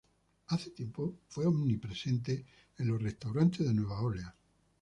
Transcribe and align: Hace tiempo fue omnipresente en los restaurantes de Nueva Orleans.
Hace 0.47 0.71
tiempo 0.71 1.19
fue 1.27 1.45
omnipresente 1.45 2.43
en 2.79 2.87
los 2.87 2.99
restaurantes 3.03 3.67
de 3.67 3.73
Nueva 3.75 4.01
Orleans. 4.01 4.33